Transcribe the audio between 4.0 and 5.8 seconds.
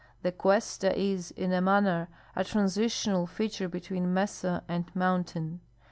mesa and mountain.